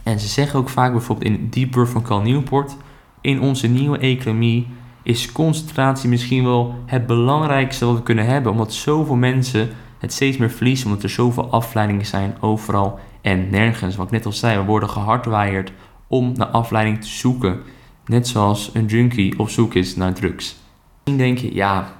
En 0.02 0.20
ze 0.20 0.28
zeggen 0.28 0.58
ook 0.58 0.68
vaak 0.68 0.92
bijvoorbeeld 0.92 1.28
in 1.28 1.48
Deep 1.50 1.72
Birth 1.72 1.88
van 1.88 2.02
Cal 2.02 2.20
Newport, 2.20 2.76
in 3.20 3.40
onze 3.40 3.66
nieuwe 3.66 3.98
economie 3.98 4.66
is 5.02 5.32
concentratie 5.32 6.08
misschien 6.08 6.44
wel 6.44 6.74
het 6.86 7.06
belangrijkste 7.06 7.86
wat 7.86 7.96
we 7.96 8.02
kunnen 8.02 8.26
hebben, 8.26 8.52
omdat 8.52 8.72
zoveel 8.72 9.16
mensen 9.16 9.68
het 9.98 10.12
steeds 10.12 10.36
meer 10.36 10.50
verliezen, 10.50 10.86
omdat 10.86 11.02
er 11.02 11.10
zoveel 11.10 11.50
afleidingen 11.50 12.06
zijn 12.06 12.34
overal 12.40 12.98
en 13.20 13.50
nergens. 13.50 13.96
Wat 13.96 14.06
ik 14.06 14.12
net 14.12 14.26
al 14.26 14.32
zei, 14.32 14.58
we 14.58 14.64
worden 14.64 14.88
gehardwired 14.88 15.72
om 16.06 16.32
naar 16.36 16.46
afleiding 16.46 17.00
te 17.00 17.08
zoeken. 17.08 17.60
Net 18.06 18.28
zoals 18.28 18.70
een 18.72 18.86
junkie 18.86 19.38
op 19.38 19.48
zoek 19.48 19.74
is 19.74 19.96
naar 19.96 20.14
drugs. 20.14 20.56
Misschien 21.04 21.26
denk 21.26 21.38
je, 21.38 21.54
ja, 21.54 21.94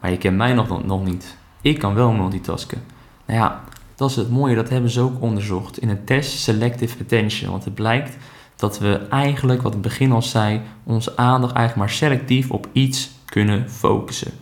maar 0.00 0.10
je 0.10 0.18
kent 0.18 0.36
mij 0.36 0.54
nog, 0.54 0.84
nog 0.84 1.04
niet. 1.04 1.36
Ik 1.60 1.78
kan 1.78 1.94
wel 1.94 2.12
multitasken. 2.12 2.82
Nou 3.26 3.40
ja, 3.40 3.64
dat 3.94 4.10
is 4.10 4.16
het 4.16 4.30
mooie, 4.30 4.54
dat 4.54 4.68
hebben 4.68 4.90
ze 4.90 5.00
ook 5.00 5.22
onderzocht 5.22 5.78
in 5.78 5.88
een 5.88 6.04
test 6.04 6.38
Selective 6.38 7.02
Attention. 7.02 7.50
Want 7.50 7.64
het 7.64 7.74
blijkt 7.74 8.16
dat 8.56 8.78
we 8.78 9.06
eigenlijk, 9.10 9.62
wat 9.62 9.74
ik 9.74 9.80
begin 9.80 10.12
al 10.12 10.22
zei, 10.22 10.60
onze 10.84 11.16
aandacht 11.16 11.54
eigenlijk 11.54 11.88
maar 11.88 11.96
selectief 11.96 12.50
op 12.50 12.68
iets 12.72 13.10
kunnen 13.24 13.70
focussen. 13.70 14.32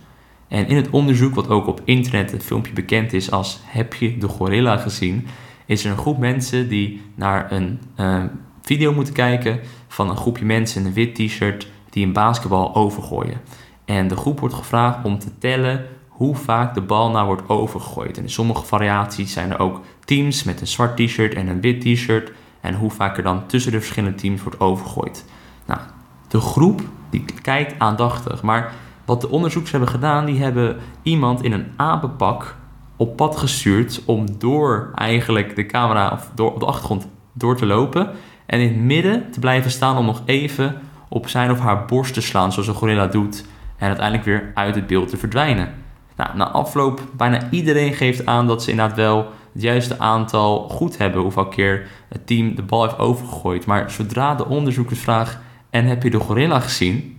En 0.49 0.67
in 0.67 0.77
het 0.77 0.91
onderzoek, 0.91 1.35
wat 1.35 1.49
ook 1.49 1.67
op 1.67 1.81
internet 1.85 2.31
het 2.31 2.43
filmpje 2.43 2.73
bekend 2.73 3.13
is 3.13 3.31
als 3.31 3.61
Heb 3.65 3.95
je 3.95 4.19
de 4.19 4.29
gorilla 4.29 4.77
gezien, 4.77 5.27
is 5.67 5.85
er 5.85 5.91
een 5.91 5.99
groep 5.99 6.19
mensen 6.19 6.69
die 6.69 7.03
naar 7.15 7.53
een 7.53 7.81
uh, 7.97 8.25
video 8.63 8.93
moeten 8.93 9.15
kijken 9.15 9.61
van 9.95 10.11
een 10.11 10.17
groepje 10.17 10.45
mensen 10.45 10.81
in 10.81 10.87
een 10.87 10.93
wit 10.93 11.15
t-shirt 11.15 11.69
die 11.91 12.07
een 12.07 12.13
basketbal 12.13 12.75
overgooien. 12.75 13.41
En 13.85 14.09
de 14.09 14.17
groep 14.17 14.41
wordt 14.41 14.55
gevraagd 14.55 15.05
om 15.05 15.19
te 15.19 15.39
tellen 15.39 15.87
hoe 16.09 16.37
vaak 16.37 16.75
de 16.75 16.81
bal 16.81 17.11
nou 17.11 17.27
wordt 17.27 17.49
overgegooid. 17.49 18.17
En 18.17 18.23
in 18.23 18.31
sommige 18.31 18.65
variaties 18.65 19.33
zijn 19.33 19.51
er 19.51 19.59
ook 19.59 19.81
teams 20.05 20.43
met 20.43 20.61
een 20.61 20.67
zwart 20.67 20.97
t-shirt 20.97 21.35
en 21.35 21.49
een 21.49 21.61
wit 21.61 21.81
t-shirt. 21.81 22.33
En 22.61 22.75
hoe 22.75 22.91
vaak 22.91 23.17
er 23.17 23.23
dan 23.23 23.47
tussen 23.47 23.73
de 23.73 23.81
verschillende 23.81 24.17
teams 24.17 24.43
wordt 24.43 24.61
overgegooid. 24.61 25.25
Nou, 25.67 25.81
de 26.29 26.41
groep 26.41 26.83
die 27.11 27.25
kijkt 27.43 27.79
aandachtig. 27.79 28.43
Maar 28.43 28.73
wat 29.05 29.21
de 29.21 29.29
onderzoekers 29.31 29.73
hebben 29.73 29.91
gedaan, 29.91 30.25
die 30.25 30.43
hebben 30.43 30.77
iemand 31.03 31.43
in 31.43 31.53
een 31.53 31.73
apenpak 31.77 32.57
op 32.97 33.17
pad 33.17 33.37
gestuurd 33.37 34.03
om 34.05 34.39
door 34.39 34.91
eigenlijk 34.95 35.57
de 35.57 35.67
camera 35.67 36.11
of 36.11 36.31
door 36.35 36.53
op 36.53 36.61
de 36.61 36.67
achtergrond 36.67 37.09
door 37.33 37.57
te 37.57 37.67
lopen 37.67 38.11
en 38.47 38.61
in 38.61 38.69
het 38.69 38.77
midden 38.77 39.31
te 39.31 39.41
blijven 39.41 39.71
staan 39.71 39.97
om 39.97 40.07
nog 40.07 40.23
even 40.25 40.77
op 41.09 41.29
zijn 41.29 41.51
of 41.51 41.59
haar 41.59 41.85
borst 41.85 42.15
te 42.15 42.21
slaan 42.21 42.53
zoals 42.53 42.69
een 42.69 42.75
gorilla 42.75 43.07
doet 43.07 43.45
en 43.77 43.87
uiteindelijk 43.87 44.25
weer 44.27 44.51
uit 44.55 44.75
het 44.75 44.87
beeld 44.87 45.09
te 45.09 45.17
verdwijnen. 45.17 45.75
Nou, 46.17 46.37
na 46.37 46.49
afloop 46.49 47.01
bijna 47.17 47.51
iedereen 47.51 47.93
geeft 47.93 48.27
aan 48.27 48.47
dat 48.47 48.63
ze 48.63 48.71
inderdaad 48.71 48.97
wel 48.97 49.27
het 49.53 49.63
juiste 49.63 49.99
aantal 49.99 50.69
goed 50.69 50.99
hebben 50.99 51.23
hoeveel 51.23 51.49
keer 51.49 51.87
het 52.09 52.27
team 52.27 52.55
de 52.55 52.63
bal 52.63 52.83
heeft 52.83 52.99
overgegooid. 52.99 53.67
Maar 53.67 53.91
zodra 53.91 54.35
de 54.35 54.47
onderzoekers 54.47 55.01
vragen 55.01 55.41
en 55.71 55.87
heb 55.87 56.03
je 56.03 56.11
de 56.11 56.21
gorilla 56.21 56.61
gezien, 56.61 57.19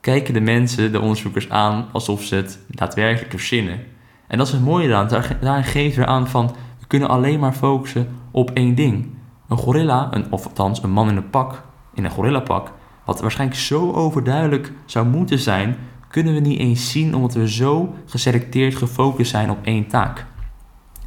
kijken 0.00 0.34
de 0.34 0.40
mensen 0.40 0.92
de 0.92 1.00
onderzoekers 1.00 1.50
aan 1.50 1.88
alsof 1.92 2.22
ze 2.22 2.34
het 2.34 2.58
daadwerkelijk 2.68 3.30
verzinnen. 3.30 3.80
En 4.26 4.38
dat 4.38 4.46
is 4.46 4.52
het 4.52 4.64
mooie 4.64 4.88
eraan. 4.88 5.08
Daar 5.40 5.64
geeft 5.64 5.96
weer 5.96 6.06
aan 6.06 6.28
van, 6.28 6.46
we 6.80 6.86
kunnen 6.86 7.08
alleen 7.08 7.40
maar 7.40 7.52
focussen 7.52 8.08
op 8.30 8.50
één 8.50 8.74
ding. 8.74 9.13
Een 9.54 9.60
gorilla, 9.60 10.08
een, 10.10 10.32
of 10.32 10.46
althans 10.46 10.82
een 10.82 10.90
man 10.90 11.08
in 11.08 11.16
een 11.16 11.30
pak, 11.30 11.62
in 11.92 12.04
een 12.04 12.10
gorillapak, 12.10 12.72
wat 13.04 13.20
waarschijnlijk 13.20 13.60
zo 13.60 13.92
overduidelijk 13.92 14.72
zou 14.84 15.06
moeten 15.06 15.38
zijn, 15.38 15.76
kunnen 16.08 16.34
we 16.34 16.40
niet 16.40 16.58
eens 16.58 16.90
zien 16.90 17.14
omdat 17.14 17.34
we 17.34 17.50
zo 17.50 17.94
geselecteerd 18.06 18.74
gefocust 18.74 19.30
zijn 19.30 19.50
op 19.50 19.58
één 19.62 19.86
taak. 19.86 20.26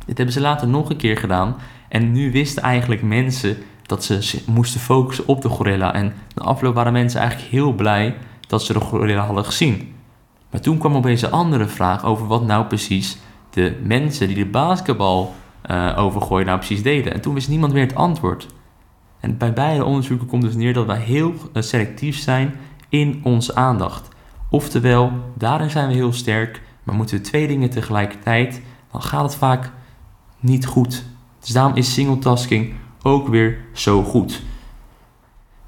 Dit 0.05 0.17
hebben 0.17 0.35
ze 0.35 0.41
later 0.41 0.67
nog 0.67 0.89
een 0.89 0.97
keer 0.97 1.17
gedaan 1.17 1.55
en 1.89 2.11
nu 2.11 2.31
wisten 2.31 2.63
eigenlijk 2.63 3.01
mensen 3.01 3.57
dat 3.81 4.03
ze 4.03 4.41
moesten 4.45 4.79
focussen 4.79 5.27
op 5.27 5.41
de 5.41 5.49
gorilla. 5.49 5.93
En 5.93 6.13
na 6.35 6.43
afloop 6.43 6.75
waren 6.75 6.93
mensen 6.93 7.19
eigenlijk 7.19 7.51
heel 7.51 7.73
blij 7.73 8.15
dat 8.47 8.63
ze 8.63 8.73
de 8.73 8.79
gorilla 8.79 9.25
hadden 9.25 9.45
gezien. 9.45 9.93
Maar 10.51 10.61
toen 10.61 10.77
kwam 10.77 10.95
opeens 10.95 11.21
een 11.21 11.31
andere 11.31 11.67
vraag 11.67 12.05
over 12.05 12.27
wat 12.27 12.45
nou 12.45 12.65
precies 12.65 13.17
de 13.49 13.79
mensen 13.83 14.27
die 14.27 14.35
de 14.35 14.45
basketbal 14.45 15.35
uh, 15.71 15.93
overgooien 15.97 16.45
nou 16.45 16.57
precies 16.57 16.83
deden. 16.83 17.13
En 17.13 17.21
toen 17.21 17.33
wist 17.33 17.49
niemand 17.49 17.73
meer 17.73 17.83
het 17.83 17.95
antwoord. 17.95 18.47
En 19.19 19.37
bij 19.37 19.53
beide 19.53 19.83
onderzoeken 19.85 20.27
komt 20.27 20.41
dus 20.41 20.55
neer 20.55 20.73
dat 20.73 20.85
wij 20.85 20.99
heel 20.99 21.33
eh, 21.53 21.61
selectief 21.61 22.17
zijn 22.17 22.55
in 22.89 23.19
onze 23.23 23.55
aandacht. 23.55 24.09
Oftewel, 24.49 25.11
daarin 25.33 25.69
zijn 25.69 25.87
we 25.87 25.93
heel 25.93 26.13
sterk, 26.13 26.61
maar 26.83 26.95
moeten 26.95 27.17
we 27.17 27.21
twee 27.21 27.47
dingen 27.47 27.69
tegelijkertijd, 27.69 28.61
dan 28.91 29.01
gaat 29.01 29.23
het 29.23 29.35
vaak 29.35 29.71
niet 30.39 30.65
goed. 30.65 31.05
Dus 31.39 31.49
daarom 31.49 31.75
is 31.75 31.93
singletasking 31.93 32.73
ook 33.03 33.27
weer 33.27 33.57
zo 33.73 34.03
goed. 34.03 34.43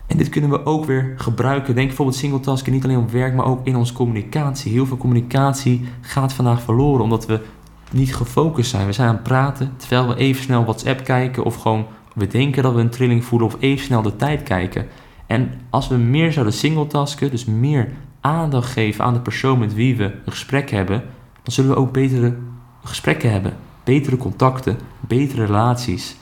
En 0.08 0.18
dit 0.18 0.30
kunnen 0.30 0.50
we 0.50 0.66
ook 0.66 0.86
weer 0.86 1.14
gebruiken. 1.18 1.76
Denk 1.76 1.88
bijvoorbeeld 1.88 2.18
singletasking 2.18 2.76
niet 2.76 2.84
alleen 2.84 2.98
op 2.98 3.12
werk, 3.12 3.34
maar 3.34 3.46
ook 3.46 3.66
in 3.66 3.76
onze 3.76 3.94
communicatie. 3.94 4.72
Heel 4.72 4.86
veel 4.86 4.98
communicatie 4.98 5.86
gaat 6.02 6.34
vandaag 6.34 6.62
verloren 6.62 7.04
omdat 7.04 7.26
we 7.26 7.42
niet 7.90 8.16
gefocust 8.16 8.70
zijn. 8.70 8.86
We 8.86 8.94
zijn 8.94 9.08
aan 9.08 9.14
het 9.14 9.24
praten 9.24 9.74
terwijl 9.78 10.08
we 10.08 10.16
even 10.16 10.44
snel 10.44 10.64
WhatsApp 10.64 11.04
kijken 11.04 11.44
of 11.44 11.56
gewoon 11.56 11.86
we 12.14 12.28
denken 12.28 12.64
dat 12.64 12.74
we 12.74 12.80
een 12.80 12.90
trilling 12.90 13.26
voelen 13.26 13.48
of 13.48 13.56
even 13.60 13.86
snel 13.86 14.02
de 14.02 14.16
tijd 14.16 14.44
kijken. 14.44 14.88
En 15.28 15.52
als 15.70 15.88
we 15.88 15.96
meer 15.96 16.32
zouden 16.32 16.54
singletasken, 16.54 17.32
dus 17.32 17.46
meer 17.46 17.92
aandacht 18.22 18.72
geven 18.72 19.04
aan 19.04 19.14
de 19.14 19.20
persoon 19.20 19.60
met 19.60 19.74
wie 19.74 19.96
we 19.96 20.04
een 20.04 20.32
gesprek 20.32 20.70
hebben, 20.70 21.04
dan 21.44 21.54
zullen 21.54 21.72
we 21.72 21.78
ook 21.78 21.92
betere 21.92 22.38
gesprekken 22.84 23.32
hebben, 23.32 23.58
betere 23.84 24.18
contacten, 24.18 24.78
betere 25.00 25.46
relaties. 25.46 26.16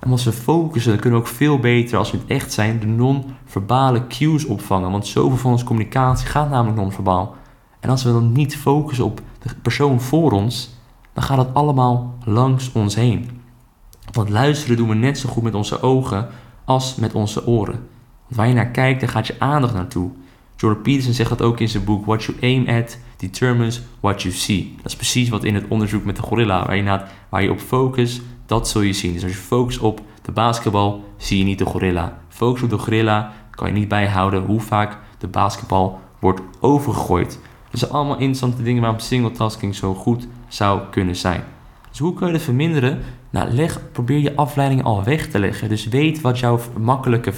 En 0.00 0.10
als 0.10 0.24
we 0.24 0.32
focussen, 0.32 0.92
dan 0.92 1.00
kunnen 1.00 1.20
we 1.20 1.26
ook 1.26 1.32
veel 1.32 1.58
beter, 1.58 1.98
als 1.98 2.10
we 2.10 2.18
het 2.18 2.26
echt 2.26 2.52
zijn, 2.52 2.80
de 2.80 2.86
non-verbale 2.86 4.06
cues 4.06 4.44
opvangen. 4.44 4.90
Want 4.90 5.06
zoveel 5.06 5.36
van 5.36 5.50
onze 5.50 5.64
communicatie 5.64 6.26
gaat 6.26 6.50
namelijk 6.50 6.80
non-verbaal. 6.80 7.34
En 7.80 7.90
als 7.90 8.02
we 8.02 8.12
dan 8.12 8.32
niet 8.32 8.56
focussen 8.56 9.04
op 9.04 9.20
de 9.42 9.54
persoon 9.62 10.00
voor 10.00 10.32
ons, 10.32 10.70
dan 11.14 11.22
gaat 11.22 11.38
het 11.38 11.54
allemaal 11.54 12.18
langs 12.24 12.72
ons 12.72 12.94
heen. 12.94 13.42
Want 14.12 14.28
luisteren 14.28 14.76
doen 14.76 14.88
we 14.88 14.94
net 14.94 15.18
zo 15.18 15.28
goed 15.28 15.42
met 15.42 15.54
onze 15.54 15.82
ogen 15.82 16.28
als 16.64 16.94
met 16.94 17.14
onze 17.14 17.46
oren. 17.46 17.88
Want 18.22 18.36
waar 18.36 18.48
je 18.48 18.54
naar 18.54 18.70
kijkt, 18.70 19.00
daar 19.00 19.08
gaat 19.08 19.26
je 19.26 19.36
aandacht 19.38 19.74
naartoe. 19.74 20.10
Jordan 20.56 20.82
Peterson 20.82 21.12
zegt 21.12 21.28
dat 21.28 21.42
ook 21.42 21.60
in 21.60 21.68
zijn 21.68 21.84
boek 21.84 22.06
What 22.06 22.24
You 22.24 22.38
Aim 22.40 22.68
At 22.68 22.98
Determines 23.16 23.82
What 24.00 24.22
You 24.22 24.34
See. 24.34 24.72
Dat 24.76 24.86
is 24.86 24.96
precies 24.96 25.28
wat 25.28 25.44
in 25.44 25.54
het 25.54 25.64
onderzoek 25.68 26.04
met 26.04 26.16
de 26.16 26.22
gorilla, 26.22 26.66
waar 26.66 26.76
je, 26.76 27.00
waar 27.28 27.42
je 27.42 27.50
op 27.50 27.58
focust, 27.58 28.22
dat 28.46 28.68
zul 28.68 28.80
je 28.80 28.92
zien. 28.92 29.12
Dus 29.12 29.22
als 29.22 29.32
je 29.32 29.38
focust 29.38 29.78
op 29.78 30.00
de 30.22 30.32
basketbal, 30.32 31.04
zie 31.16 31.38
je 31.38 31.44
niet 31.44 31.58
de 31.58 31.64
gorilla. 31.64 32.18
Focus 32.28 32.62
op 32.62 32.70
de 32.70 32.78
gorilla, 32.78 33.32
kan 33.50 33.68
je 33.68 33.74
niet 33.74 33.88
bijhouden 33.88 34.44
hoe 34.44 34.60
vaak 34.60 34.98
de 35.18 35.28
basketbal 35.28 36.00
wordt 36.20 36.40
overgegooid. 36.60 37.38
Dat 37.74 37.82
zijn 37.82 37.94
allemaal 37.94 38.18
interessante 38.18 38.62
dingen 38.62 38.82
waarom 38.82 39.00
singletasking 39.00 39.74
zo 39.74 39.94
goed 39.94 40.26
zou 40.48 40.80
kunnen 40.90 41.16
zijn. 41.16 41.44
Dus 41.90 41.98
hoe 41.98 42.14
kun 42.14 42.26
je 42.26 42.32
het 42.32 42.42
verminderen? 42.42 43.02
Nou, 43.30 43.50
leg, 43.50 43.80
probeer 43.92 44.18
je 44.18 44.36
afleidingen 44.36 44.84
al 44.84 45.04
weg 45.04 45.26
te 45.26 45.38
leggen. 45.38 45.68
Dus 45.68 45.88
weet 45.88 46.20
wat 46.20 46.38
jouw 46.38 46.60
makkelijke 46.78 47.32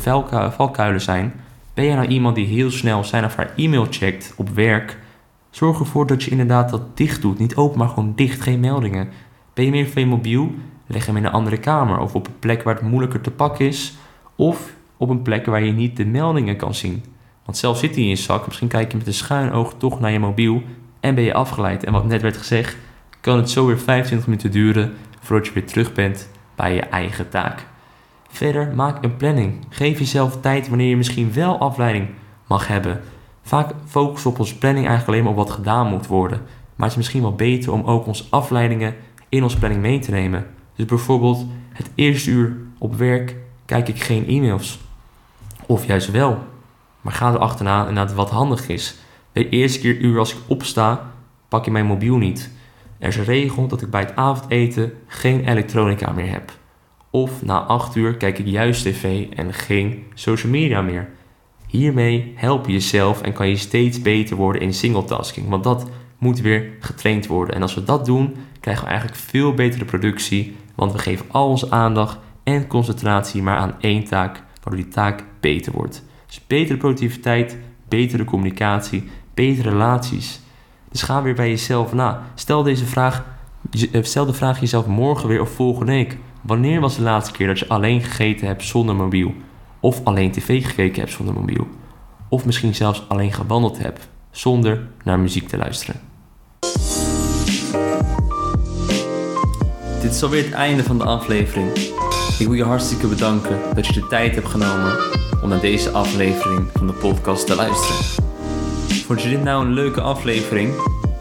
valkuilen 0.50 1.00
zijn. 1.00 1.33
Ben 1.75 1.85
jij 1.85 1.95
nou 1.95 2.07
iemand 2.07 2.35
die 2.35 2.47
heel 2.47 2.71
snel 2.71 3.05
zijn 3.05 3.25
of 3.25 3.37
haar 3.37 3.52
e-mail 3.57 3.87
checkt 3.90 4.35
op 4.37 4.49
werk? 4.49 4.99
Zorg 5.50 5.78
ervoor 5.78 6.07
dat 6.07 6.23
je 6.23 6.31
inderdaad 6.31 6.71
dat 6.71 6.97
dicht 6.97 7.23
doet. 7.23 7.38
Niet 7.38 7.57
open, 7.57 7.78
maar 7.78 7.88
gewoon 7.88 8.12
dicht, 8.16 8.40
geen 8.40 8.61
meldingen. 8.61 9.09
Ben 9.55 9.64
je 9.64 9.71
meer 9.71 9.88
van 9.88 10.02
je 10.02 10.09
mobiel? 10.09 10.55
Leg 10.87 11.07
hem 11.07 11.16
in 11.16 11.25
een 11.25 11.33
andere 11.33 11.59
kamer 11.59 11.99
of 11.99 12.14
op 12.14 12.26
een 12.26 12.38
plek 12.38 12.62
waar 12.62 12.75
het 12.75 12.85
moeilijker 12.88 13.21
te 13.21 13.31
pakken 13.31 13.66
is. 13.66 13.95
Of 14.35 14.73
op 14.97 15.09
een 15.09 15.23
plek 15.23 15.47
waar 15.47 15.64
je 15.64 15.73
niet 15.73 15.97
de 15.97 16.07
meldingen 16.07 16.57
kan 16.57 16.75
zien. 16.75 17.02
Want 17.47 17.59
zelf 17.59 17.79
zit 17.79 17.95
hij 17.95 18.03
in 18.03 18.09
je 18.09 18.17
zak, 18.17 18.47
misschien 18.47 18.69
kijk 18.69 18.91
je 18.91 18.99
met 18.99 19.07
een 19.07 19.15
schuin 19.15 19.53
oog 19.53 19.75
toch 19.76 20.00
naar 20.00 20.11
je 20.11 20.19
mobiel 20.19 20.62
en 21.00 21.15
ben 21.15 21.25
je 21.25 21.35
afgeleid. 21.35 21.85
En 21.85 21.93
wat 21.93 22.07
net 22.07 22.23
werd 22.23 22.37
gezegd, 22.37 22.76
kan 23.21 23.37
het 23.37 23.50
zo 23.50 23.67
weer 23.67 23.79
25 23.79 24.26
minuten 24.26 24.50
duren 24.50 24.95
voordat 25.21 25.47
je 25.47 25.53
weer 25.53 25.67
terug 25.67 25.93
bent 25.93 26.29
bij 26.55 26.75
je 26.75 26.81
eigen 26.81 27.29
taak. 27.29 27.67
Verder, 28.29 28.75
maak 28.75 29.05
een 29.05 29.17
planning. 29.17 29.67
Geef 29.69 29.99
jezelf 29.99 30.41
tijd 30.41 30.69
wanneer 30.69 30.88
je 30.88 30.97
misschien 30.97 31.33
wel 31.33 31.59
afleiding 31.59 32.09
mag 32.47 32.69
hebben. 32.69 33.00
Vaak 33.43 33.73
focussen 33.87 34.31
op 34.31 34.38
onze 34.38 34.59
planning 34.59 34.87
eigenlijk 34.87 35.17
alleen 35.17 35.35
maar 35.35 35.43
op 35.43 35.49
wat 35.49 35.57
gedaan 35.57 35.87
moet 35.87 36.07
worden. 36.07 36.38
Maar 36.76 36.88
het 36.88 36.91
is 36.91 36.97
misschien 36.97 37.23
wel 37.23 37.35
beter 37.35 37.73
om 37.73 37.85
ook 37.85 38.07
onze 38.07 38.25
afleidingen 38.31 38.95
in 39.29 39.43
onze 39.43 39.59
planning 39.59 39.83
mee 39.83 39.99
te 39.99 40.11
nemen. 40.11 40.47
Dus 40.75 40.87
bijvoorbeeld 40.87 41.47
het 41.73 41.91
eerste 41.95 42.31
uur 42.31 42.57
op 42.79 42.95
werk 42.95 43.37
kijk 43.65 43.88
ik 43.88 44.03
geen 44.03 44.26
e-mails. 44.26 44.79
Of 45.67 45.87
juist 45.87 46.11
wel. 46.11 46.38
Maar 47.07 47.15
ga 47.15 47.33
er 47.33 47.39
achterna 47.39 47.87
en 47.87 48.15
wat 48.15 48.31
handig 48.31 48.69
is. 48.69 48.97
De 49.33 49.49
eerste 49.49 49.79
keer 49.79 49.97
uur 49.97 50.19
als 50.19 50.33
ik 50.33 50.39
opsta, 50.47 51.13
pak 51.49 51.65
je 51.65 51.71
mijn 51.71 51.87
mobiel 51.87 52.17
niet. 52.17 52.51
Er 52.99 53.09
is 53.09 53.17
een 53.17 53.25
regel 53.25 53.67
dat 53.69 53.83
ik 53.83 53.91
bij 53.91 54.01
het 54.01 54.17
avondeten 54.17 54.93
geen 55.07 55.49
elektronica 55.49 56.13
meer 56.13 56.31
heb. 56.31 56.53
Of 57.11 57.45
na 57.45 57.59
8 57.59 57.97
uur 57.97 58.17
kijk 58.17 58.39
ik 58.39 58.47
juist 58.47 58.83
tv 58.83 59.29
en 59.29 59.53
geen 59.53 60.05
social 60.15 60.53
media 60.53 60.83
meer. 60.83 61.09
Hiermee 61.67 62.33
help 62.37 62.67
je 62.67 62.73
jezelf 62.73 63.23
en 63.23 63.33
kan 63.33 63.49
je 63.49 63.57
steeds 63.57 64.03
beter 64.03 64.37
worden 64.37 64.63
in 64.63 64.75
singletasking. 64.75 65.49
Want 65.49 65.65
dat 65.65 65.87
moet 66.19 66.41
weer 66.41 66.73
getraind 66.81 67.27
worden. 67.27 67.55
En 67.55 67.63
als 67.63 67.75
we 67.75 67.85
dat 67.85 68.07
doen, 68.07 68.37
krijgen 68.61 68.85
we 68.85 68.91
eigenlijk 68.91 69.21
veel 69.21 69.55
betere 69.55 69.85
productie. 69.85 70.57
Want 70.75 70.93
we 70.93 70.99
geven 70.99 71.27
al 71.31 71.49
onze 71.49 71.71
aandacht 71.71 72.19
en 72.45 72.67
concentratie 72.67 73.43
maar 73.43 73.57
aan 73.57 73.75
één 73.81 74.05
taak, 74.05 74.43
waardoor 74.63 74.83
die 74.83 74.93
taak 74.93 75.25
beter 75.41 75.73
wordt. 75.73 76.05
Dus 76.37 76.47
betere 76.47 76.78
productiviteit, 76.78 77.57
betere 77.88 78.25
communicatie, 78.25 79.05
betere 79.35 79.71
relaties. 79.71 80.40
Dus 80.88 81.02
ga 81.02 81.23
weer 81.23 81.35
bij 81.35 81.49
jezelf 81.49 81.93
na. 81.93 82.23
Stel 82.35 82.62
deze 82.62 82.87
vraag, 82.87 83.25
eh, 83.93 84.02
stel 84.02 84.26
de 84.26 84.33
vraag 84.33 84.61
jezelf 84.61 84.87
morgen 84.87 85.28
weer 85.28 85.40
of 85.40 85.50
volgende 85.50 85.93
week. 85.93 86.19
Wanneer 86.40 86.81
was 86.81 86.97
de 86.97 87.02
laatste 87.02 87.33
keer 87.33 87.47
dat 87.47 87.59
je 87.59 87.69
alleen 87.69 88.02
gegeten 88.02 88.47
hebt 88.47 88.64
zonder 88.64 88.95
mobiel? 88.95 89.35
Of 89.81 90.00
alleen 90.05 90.31
tv 90.31 90.66
gekeken 90.66 91.00
hebt 91.00 91.12
zonder 91.12 91.35
mobiel? 91.35 91.66
Of 92.28 92.45
misschien 92.45 92.75
zelfs 92.75 93.05
alleen 93.09 93.33
gewandeld 93.33 93.78
hebt 93.78 94.09
zonder 94.31 94.88
naar 95.05 95.19
muziek 95.19 95.49
te 95.49 95.57
luisteren? 95.57 96.00
Dit 100.00 100.14
is 100.14 100.23
alweer 100.23 100.45
het 100.45 100.52
einde 100.52 100.83
van 100.83 100.99
de 100.99 101.05
aflevering. 101.05 101.76
Ik 102.38 102.47
wil 102.47 102.52
je 102.52 102.64
hartstikke 102.64 103.07
bedanken 103.07 103.59
dat 103.75 103.87
je 103.87 103.93
de 103.93 104.07
tijd 104.07 104.35
hebt 104.35 104.49
genomen 104.49 105.25
om 105.43 105.49
naar 105.49 105.61
deze 105.61 105.90
aflevering 105.90 106.69
van 106.75 106.87
de 106.87 106.93
podcast 106.93 107.47
te 107.47 107.55
luisteren. 107.55 108.25
Vond 109.07 109.23
je 109.23 109.28
dit 109.28 109.43
nou 109.43 109.64
een 109.64 109.73
leuke 109.73 110.00
aflevering? 110.00 110.75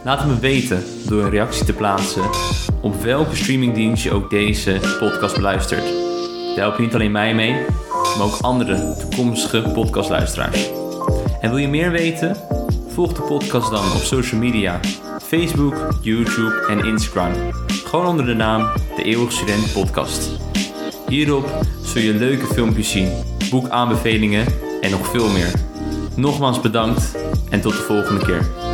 Laat 0.03 0.19
het 0.19 0.27
me 0.27 0.39
weten 0.39 0.83
door 1.07 1.23
een 1.23 1.29
reactie 1.29 1.65
te 1.65 1.73
plaatsen 1.73 2.23
op 2.81 3.01
welke 3.01 3.35
streamingdienst 3.35 4.03
je 4.03 4.11
ook 4.11 4.29
deze 4.29 4.97
podcast 4.99 5.35
beluistert. 5.35 5.83
Daar 6.55 6.65
help 6.65 6.77
je 6.77 6.83
niet 6.83 6.93
alleen 6.93 7.11
mij 7.11 7.35
mee, 7.35 7.51
maar 8.17 8.25
ook 8.25 8.37
andere 8.41 8.95
toekomstige 8.99 9.69
podcastluisteraars. 9.73 10.69
En 11.41 11.49
wil 11.49 11.57
je 11.57 11.67
meer 11.67 11.91
weten? 11.91 12.35
Volg 12.87 13.13
de 13.13 13.21
podcast 13.21 13.71
dan 13.71 13.91
op 13.91 14.01
social 14.01 14.39
media: 14.39 14.79
Facebook, 15.21 15.75
YouTube 16.01 16.65
en 16.67 16.85
Instagram. 16.85 17.31
Gewoon 17.67 18.05
onder 18.05 18.25
de 18.25 18.33
naam 18.33 18.71
De 18.95 19.03
Eeuwig 19.03 19.31
Student 19.31 19.73
Podcast. 19.73 20.29
Hierop 21.07 21.59
zul 21.83 22.01
je 22.01 22.13
leuke 22.13 22.45
filmpjes 22.45 22.91
zien, 22.91 23.09
boekaanbevelingen 23.61 24.45
en 24.81 24.91
nog 24.91 25.07
veel 25.07 25.29
meer. 25.29 25.51
Nogmaals 26.15 26.61
bedankt 26.61 27.15
en 27.49 27.61
tot 27.61 27.71
de 27.71 27.81
volgende 27.81 28.25
keer. 28.25 28.64